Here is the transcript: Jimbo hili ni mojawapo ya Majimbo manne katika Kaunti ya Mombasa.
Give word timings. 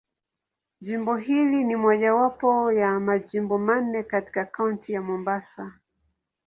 Jimbo 0.81 1.15
hili 1.17 1.63
ni 1.63 1.75
mojawapo 1.75 2.71
ya 2.71 2.99
Majimbo 2.99 3.57
manne 3.57 4.03
katika 4.03 4.45
Kaunti 4.45 4.93
ya 4.93 5.01
Mombasa. 5.01 5.73